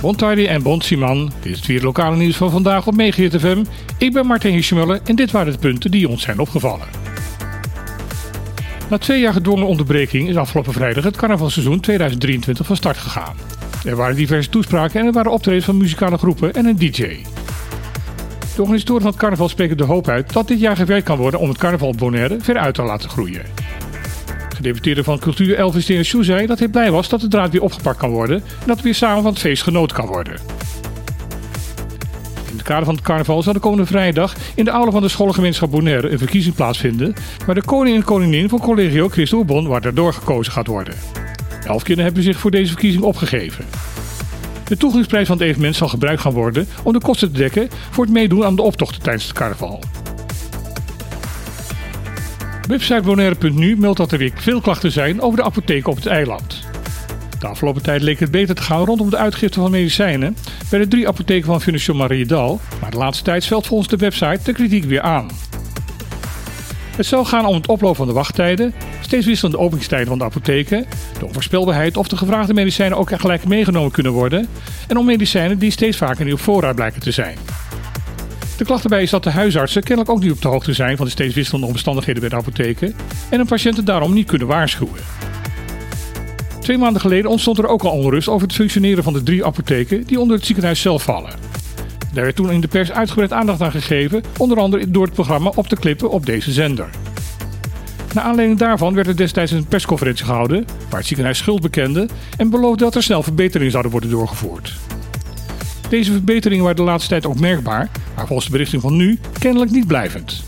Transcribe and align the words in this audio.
Bontardi 0.00 0.46
en 0.46 0.62
Bon 0.62 0.80
Siman. 0.80 1.32
Dit 1.40 1.52
is 1.52 1.56
het 1.56 1.64
vierde 1.64 1.84
lokale 1.84 2.16
nieuws 2.16 2.36
van 2.36 2.50
vandaag 2.50 2.86
op 2.86 2.94
Megahit 2.94 3.40
FM. 3.40 3.64
Ik 3.98 4.12
ben 4.12 4.26
Martin 4.26 4.52
Hirschmuller 4.52 5.00
en 5.04 5.16
dit 5.16 5.30
waren 5.30 5.52
de 5.52 5.58
punten 5.58 5.90
die 5.90 6.08
ons 6.08 6.22
zijn 6.22 6.38
opgevallen. 6.38 6.86
Na 8.90 8.98
twee 8.98 9.20
jaar 9.20 9.32
gedwongen 9.32 9.66
onderbreking 9.66 10.28
is 10.28 10.36
afgelopen 10.36 10.72
vrijdag 10.72 11.04
het 11.04 11.16
carnavalseizoen 11.16 11.80
2023 11.80 12.66
van 12.66 12.76
start 12.76 12.96
gegaan. 12.96 13.36
Er 13.84 13.96
waren 13.96 14.16
diverse 14.16 14.50
toespraken 14.50 15.00
en 15.00 15.06
er 15.06 15.12
waren 15.12 15.32
optredens 15.32 15.64
van 15.64 15.76
muzikale 15.76 16.18
groepen 16.18 16.54
en 16.54 16.66
een 16.66 16.78
DJ. 16.78 17.24
De 18.54 18.62
organisatoren 18.62 19.02
van 19.02 19.10
het 19.10 19.20
carnaval 19.20 19.48
spreken 19.48 19.76
de 19.76 19.84
hoop 19.84 20.08
uit 20.08 20.32
dat 20.32 20.48
dit 20.48 20.60
jaar 20.60 20.76
gewerkt 20.76 21.04
kan 21.04 21.16
worden 21.16 21.40
om 21.40 21.48
het 21.48 21.58
carnaval 21.58 21.94
Bonaire 21.94 22.36
verder 22.40 22.62
uit 22.62 22.74
te 22.74 22.82
laten 22.82 23.10
groeien. 23.10 23.65
Gedeputeerde 24.56 25.04
van 25.04 25.18
Cultuur 25.18 25.56
Elvis 25.56 25.86
Denissou 25.86 26.24
zei 26.24 26.46
dat 26.46 26.58
hij 26.58 26.68
blij 26.68 26.90
was 26.90 27.08
dat 27.08 27.20
de 27.20 27.28
draad 27.28 27.50
weer 27.50 27.62
opgepakt 27.62 27.98
kan 27.98 28.10
worden 28.10 28.36
en 28.36 28.66
dat 28.66 28.78
er 28.78 28.84
weer 28.84 28.94
samen 28.94 29.22
van 29.22 29.32
het 29.32 29.40
feest 29.40 29.62
genoten 29.62 29.96
kan 29.96 30.06
worden. 30.06 30.34
In 32.50 32.56
het 32.56 32.62
kader 32.62 32.84
van 32.84 32.94
het 32.94 33.04
carnaval 33.04 33.42
zal 33.42 33.52
de 33.52 33.58
komende 33.58 33.86
vrijdag 33.86 34.34
in 34.54 34.64
de 34.64 34.70
aula 34.70 34.90
van 34.90 35.02
de 35.02 35.08
scholengemeenschap 35.08 35.70
Bonaire 35.70 36.10
een 36.10 36.18
verkiezing 36.18 36.54
plaatsvinden 36.54 37.14
waar 37.46 37.54
de 37.54 37.64
koning 37.64 37.96
en 37.96 38.04
koningin 38.04 38.48
van 38.48 38.58
Collegio 38.58 39.08
Christo 39.08 39.44
Bon 39.44 39.66
waar 39.66 39.92
gekozen 39.94 40.52
gaat 40.52 40.66
worden. 40.66 40.94
Elf 41.66 41.82
kinderen 41.82 42.04
hebben 42.04 42.22
zich 42.22 42.38
voor 42.38 42.50
deze 42.50 42.70
verkiezing 42.70 43.04
opgegeven. 43.04 43.64
De 44.64 44.76
toegangsprijs 44.76 45.26
van 45.26 45.36
het 45.36 45.46
evenement 45.46 45.76
zal 45.76 45.88
gebruikt 45.88 46.20
gaan 46.20 46.32
worden 46.32 46.68
om 46.82 46.92
de 46.92 47.00
kosten 47.00 47.32
te 47.32 47.38
dekken 47.38 47.68
voor 47.90 48.04
het 48.04 48.12
meedoen 48.12 48.44
aan 48.44 48.56
de 48.56 48.62
optochten 48.62 49.02
tijdens 49.02 49.24
het 49.24 49.32
carnaval. 49.32 49.80
Website 52.66 53.02
Bonaire.nu 53.02 53.76
meldt 53.76 53.96
dat 53.96 54.12
er 54.12 54.18
weer 54.18 54.32
veel 54.34 54.60
klachten 54.60 54.92
zijn 54.92 55.20
over 55.20 55.38
de 55.38 55.44
apotheek 55.44 55.88
op 55.88 55.96
het 55.96 56.06
eiland. 56.06 56.64
De 57.38 57.46
afgelopen 57.46 57.82
tijd 57.82 58.02
leek 58.02 58.20
het 58.20 58.30
beter 58.30 58.54
te 58.54 58.62
gaan 58.62 58.84
rondom 58.84 59.10
de 59.10 59.16
uitgifte 59.16 59.60
van 59.60 59.70
medicijnen 59.70 60.36
bij 60.70 60.78
de 60.78 60.88
drie 60.88 61.08
apotheken 61.08 61.46
van 61.46 61.60
Financial 61.60 61.96
Mariedal, 61.96 62.60
maar 62.80 62.90
de 62.90 62.96
laatste 62.96 63.24
tijd 63.24 63.46
valt 63.46 63.66
volgens 63.66 63.88
de 63.88 63.96
website 63.96 64.40
de 64.44 64.52
kritiek 64.52 64.84
weer 64.84 65.00
aan. 65.00 65.30
Het 66.96 67.06
zal 67.06 67.24
gaan 67.24 67.46
om 67.46 67.54
het 67.54 67.68
oplopen 67.68 67.96
van 67.96 68.06
de 68.06 68.12
wachttijden, 68.12 68.74
steeds 69.00 69.26
wisselende 69.26 69.58
openingstijden 69.58 70.08
van 70.08 70.18
de 70.18 70.24
apotheken, 70.24 70.86
de 71.18 71.26
onvoorspelbaarheid 71.26 71.96
of 71.96 72.08
de 72.08 72.16
gevraagde 72.16 72.54
medicijnen 72.54 72.98
ook 72.98 73.20
gelijk 73.20 73.44
meegenomen 73.44 73.90
kunnen 73.90 74.12
worden 74.12 74.48
en 74.88 74.96
om 74.96 75.04
medicijnen 75.04 75.58
die 75.58 75.70
steeds 75.70 75.96
vaker 75.96 76.24
niet 76.24 76.34
op 76.34 76.40
voorraad 76.40 76.74
blijken 76.74 77.00
te 77.00 77.10
zijn. 77.10 77.38
De 78.56 78.64
klacht 78.64 78.82
erbij 78.82 79.02
is 79.02 79.10
dat 79.10 79.22
de 79.22 79.30
huisartsen 79.30 79.82
kennelijk 79.82 80.14
ook 80.14 80.22
niet 80.22 80.32
op 80.32 80.42
de 80.42 80.48
hoogte 80.48 80.72
zijn 80.72 80.96
van 80.96 81.06
de 81.06 81.12
steeds 81.12 81.34
wisselende 81.34 81.66
omstandigheden 81.66 82.20
bij 82.20 82.30
de 82.30 82.36
apotheken 82.36 82.94
en 83.30 83.40
een 83.40 83.46
patiënten 83.46 83.84
daarom 83.84 84.12
niet 84.12 84.26
kunnen 84.26 84.46
waarschuwen. 84.46 85.00
Twee 86.60 86.78
maanden 86.78 87.00
geleden 87.00 87.30
ontstond 87.30 87.58
er 87.58 87.66
ook 87.66 87.82
al 87.82 87.90
onrust 87.90 88.28
over 88.28 88.46
het 88.46 88.56
functioneren 88.56 89.04
van 89.04 89.12
de 89.12 89.22
drie 89.22 89.44
apotheken 89.44 90.04
die 90.04 90.20
onder 90.20 90.36
het 90.36 90.46
ziekenhuis 90.46 90.80
zelf 90.80 91.02
vallen. 91.02 91.32
Daar 92.12 92.24
werd 92.24 92.36
toen 92.36 92.50
in 92.50 92.60
de 92.60 92.68
pers 92.68 92.92
uitgebreid 92.92 93.32
aandacht 93.32 93.60
aan 93.60 93.70
gegeven, 93.70 94.22
onder 94.38 94.58
andere 94.58 94.90
door 94.90 95.04
het 95.04 95.14
programma 95.14 95.52
Op 95.54 95.68
de 95.68 95.76
Klippen 95.76 96.10
op 96.10 96.26
deze 96.26 96.52
zender. 96.52 96.88
Naar 98.12 98.24
aanleiding 98.24 98.58
daarvan 98.58 98.94
werd 98.94 99.06
er 99.06 99.16
destijds 99.16 99.52
een 99.52 99.66
persconferentie 99.66 100.24
gehouden, 100.24 100.64
waar 100.88 100.98
het 100.98 101.08
ziekenhuis 101.08 101.38
schuld 101.38 101.60
bekende 101.60 102.08
en 102.36 102.50
beloofde 102.50 102.84
dat 102.84 102.94
er 102.94 103.02
snel 103.02 103.22
verbeteringen 103.22 103.70
zouden 103.70 103.92
worden 103.92 104.10
doorgevoerd. 104.10 104.74
Deze 105.88 106.12
verbeteringen 106.12 106.62
waren 106.62 106.78
de 106.78 106.90
laatste 106.90 107.08
tijd 107.08 107.26
ook 107.26 107.40
merkbaar, 107.40 107.90
maar 108.16 108.26
volgens 108.26 108.46
de 108.46 108.52
berichting 108.52 108.82
van 108.82 108.96
nu 108.96 109.18
kennelijk 109.38 109.70
niet 109.70 109.86
blijvend. 109.86 110.44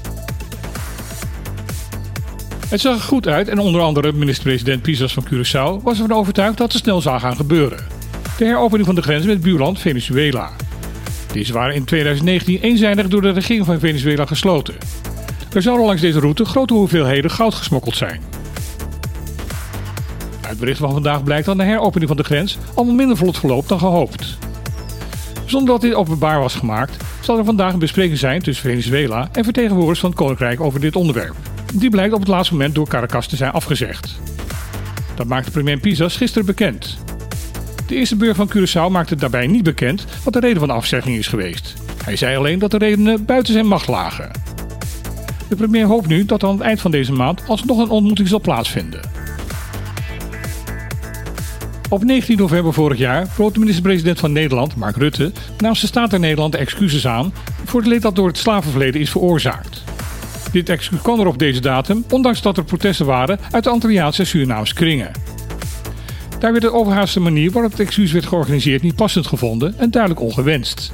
Het 2.69 2.81
zag 2.81 2.95
er 2.95 3.03
goed 3.03 3.27
uit 3.27 3.49
en 3.49 3.59
onder 3.59 3.81
andere 3.81 4.13
minister-president 4.13 4.83
Pisas 4.83 5.13
van 5.13 5.27
Curaçao 5.27 5.83
was 5.83 6.01
ervan 6.01 6.17
overtuigd 6.17 6.59
dat 6.59 6.73
het 6.73 6.83
snel 6.83 7.01
zou 7.01 7.21
gaan 7.21 7.37
gebeuren. 7.37 7.87
De 8.39 8.45
heropening 8.45 8.87
van 8.87 8.95
de 8.95 9.03
grens 9.03 9.27
met 9.27 9.41
buurland 9.41 9.79
Venezuela. 9.79 10.51
Deze 11.33 11.53
waren 11.53 11.75
in 11.75 11.85
2019 11.85 12.61
eenzijdig 12.61 13.09
door 13.09 13.23
de 13.23 13.31
regering 13.31 13.67
van 13.67 13.79
Venezuela 13.79 14.27
gesloten. 14.27 14.75
Er 15.55 15.62
zouden 15.62 15.87
langs 15.87 16.01
deze 16.01 16.21
route 16.21 16.45
grote 16.45 16.75
hoeveelheden 16.75 17.31
goud 17.31 17.55
gesmokkeld 17.55 17.97
zijn. 17.97 18.21
Uit 20.41 20.59
berichten 20.59 20.84
van 20.84 20.95
vandaag 20.95 21.25
blijkt 21.25 21.47
dat 21.47 21.57
de 21.57 21.62
heropening 21.62 22.09
van 22.09 22.17
de 22.17 22.25
grens 22.25 22.59
allemaal 22.75 22.95
minder 22.95 23.17
vlot 23.17 23.39
verloopt 23.39 23.69
dan 23.69 23.78
gehoopt. 23.78 24.39
Zonder 25.48 25.69
dat 25.69 25.81
dit 25.81 25.94
openbaar 25.94 26.41
was 26.41 26.54
gemaakt, 26.54 27.04
zal 27.20 27.38
er 27.38 27.44
vandaag 27.44 27.72
een 27.72 27.78
bespreking 27.78 28.19
zijn 28.19 28.42
tussen 28.42 28.70
Venezuela 28.70 29.28
en 29.32 29.44
vertegenwoordigers 29.44 30.00
van 30.00 30.10
het 30.10 30.19
Koninkrijk 30.19 30.60
over 30.60 30.81
dit 30.81 30.97
onderwerp. 30.97 31.34
Die 31.75 31.91
blijkt 31.91 32.14
op 32.14 32.20
het 32.20 32.28
laatste 32.28 32.54
moment 32.54 32.75
door 32.75 32.88
Caracas 32.88 33.26
te 33.26 33.36
zijn 33.36 33.53
afgezegd. 33.53 34.20
Dat 35.14 35.26
maakte 35.26 35.50
premier 35.50 35.78
Pisas 35.78 36.16
gisteren 36.16 36.47
bekend. 36.47 36.98
De 37.86 37.94
eerste 37.94 38.16
burger 38.16 38.47
van 38.47 38.50
Curaçao 38.56 38.91
maakte 38.91 39.16
daarbij 39.16 39.47
niet 39.47 39.62
bekend 39.62 40.04
wat 40.25 40.32
de 40.32 40.41
reden 40.41 40.59
van 40.59 40.69
de 40.69 40.75
afzegging 40.75 41.16
is 41.16 41.26
geweest. 41.26 41.75
Hij 42.04 42.16
zei 42.16 42.36
alleen 42.36 42.59
dat 42.59 42.70
de 42.70 42.78
redenen 42.78 43.25
buiten 43.25 43.53
zijn 43.53 43.66
macht 43.66 43.88
lagen. 43.88 44.30
De 45.48 45.56
premier 45.56 45.86
hoopt 45.86 46.06
nu 46.06 46.25
dat 46.25 46.44
aan 46.44 46.53
het 46.53 46.60
eind 46.60 46.80
van 46.80 46.91
deze 46.91 47.12
maand 47.12 47.42
alsnog 47.47 47.78
een 47.78 47.91
ontmoeting 47.91 48.28
zal 48.28 48.41
plaatsvinden. 48.41 49.18
Op 51.91 52.04
19 52.04 52.37
november 52.37 52.72
vorig 52.72 52.99
jaar 52.99 53.26
bood 53.37 53.54
de 53.54 53.60
minister-president 53.60 54.19
van 54.19 54.32
Nederland, 54.32 54.76
Mark 54.76 54.97
Rutte, 54.97 55.32
namens 55.59 55.81
de 55.81 55.87
Staat 55.87 56.10
der 56.10 56.21
Nederland 56.21 56.54
excuses 56.54 57.06
aan 57.06 57.32
voor 57.65 57.81
het 57.81 57.88
leed 57.88 58.03
dat 58.03 58.16
door 58.16 58.26
het 58.26 58.38
slavenverleden 58.38 59.00
is 59.00 59.10
veroorzaakt. 59.10 59.84
Dit 60.53 60.69
excuus 60.69 61.03
kwam 61.03 61.21
er 61.21 61.27
op 61.27 61.38
deze 61.38 61.60
datum, 61.60 62.04
ondanks 62.10 62.43
dat 62.43 62.56
er 62.56 62.65
protesten 62.65 63.06
waren 63.06 63.38
uit 63.50 63.65
de 63.65 63.71
Antilliaanse 63.71 64.25
en 64.25 64.72
kringen. 64.72 65.10
Daar 66.38 66.53
werd 66.53 66.65
de 66.65 66.72
overhaaste 66.72 67.21
manier 67.21 67.50
waarop 67.50 67.71
het 67.71 67.81
excuus 67.81 68.12
werd 68.12 68.27
georganiseerd 68.27 68.82
niet 68.82 68.97
passend 68.97 69.27
gevonden 69.27 69.78
en 69.78 69.91
duidelijk 69.91 70.22
ongewenst. 70.22 70.93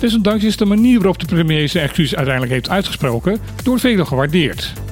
Desondanks 0.00 0.44
is 0.44 0.56
de 0.56 0.64
manier 0.64 0.96
waarop 0.96 1.18
de 1.18 1.26
premier 1.26 1.68
zijn 1.68 1.84
excuus 1.84 2.14
uiteindelijk 2.14 2.54
heeft 2.54 2.70
uitgesproken 2.70 3.38
door 3.62 3.80
velen 3.80 4.06
gewaardeerd. 4.06 4.83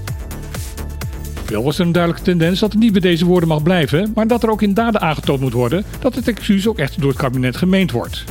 Wel 1.53 1.63
was 1.63 1.79
er 1.79 1.87
een 1.87 1.93
duidelijke 1.93 2.25
tendens 2.25 2.61
dat 2.61 2.73
het 2.73 2.81
niet 2.81 2.93
bij 2.93 3.01
deze 3.01 3.25
woorden 3.25 3.49
mag 3.49 3.63
blijven, 3.63 4.13
maar 4.15 4.27
dat 4.27 4.43
er 4.43 4.51
ook 4.51 4.63
in 4.63 4.75
daden 4.75 5.01
aangetoond 5.01 5.41
moet 5.41 5.53
worden 5.53 5.85
dat 6.01 6.15
het 6.15 6.29
excuus 6.29 6.69
ook 6.69 6.79
echt 6.79 7.01
door 7.01 7.11
het 7.11 7.19
kabinet 7.19 7.57
gemeend 7.57 7.91
wordt. 7.91 8.25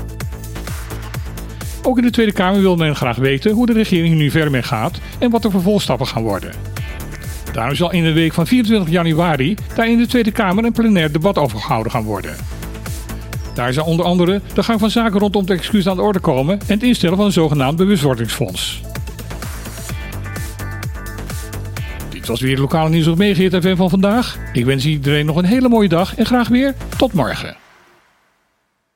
Ook 1.83 1.97
in 1.97 2.03
de 2.03 2.09
Tweede 2.09 2.31
Kamer 2.31 2.61
wil 2.61 2.75
men 2.75 2.95
graag 2.95 3.17
weten 3.17 3.51
hoe 3.51 3.65
de 3.65 3.73
regering 3.73 4.15
nu 4.15 4.31
verder 4.31 4.51
mee 4.51 4.63
gaat 4.63 4.99
en 5.19 5.29
wat 5.29 5.41
de 5.41 5.49
vervolgstappen 5.49 6.07
gaan 6.07 6.23
worden. 6.23 6.51
Daarom 7.53 7.75
zal 7.75 7.91
in 7.91 8.03
de 8.03 8.13
week 8.13 8.33
van 8.33 8.47
24 8.47 8.89
januari 8.89 9.55
daar 9.75 9.89
in 9.89 9.97
de 9.97 10.07
Tweede 10.07 10.31
Kamer 10.31 10.65
een 10.65 10.71
plenair 10.71 11.11
debat 11.11 11.37
over 11.37 11.59
gehouden 11.59 11.91
gaan 11.91 12.03
worden. 12.03 12.35
Daar 13.53 13.73
zal 13.73 13.85
onder 13.85 14.05
andere 14.05 14.41
de 14.53 14.63
gang 14.63 14.79
van 14.79 14.91
zaken 14.91 15.19
rondom 15.19 15.41
het 15.41 15.51
excuus 15.51 15.87
aan 15.87 15.95
de 15.95 16.01
orde 16.01 16.19
komen 16.19 16.59
en 16.59 16.73
het 16.73 16.83
instellen 16.83 17.17
van 17.17 17.25
een 17.25 17.31
zogenaamd 17.31 17.77
bewustwordingsfonds. 17.77 18.81
Was 22.31 22.41
weer 22.41 22.51
het 22.51 22.59
lokale 22.59 22.89
nieuws 22.89 23.07
op 23.07 23.17
van 23.77 23.89
vandaag. 23.89 24.37
Ik 24.53 24.65
wens 24.65 24.85
iedereen 24.85 25.25
nog 25.25 25.35
een 25.35 25.45
hele 25.45 25.69
mooie 25.69 25.89
dag 25.89 26.15
en 26.15 26.25
graag 26.25 26.47
weer 26.47 26.75
tot 26.97 27.13
morgen. 27.13 27.55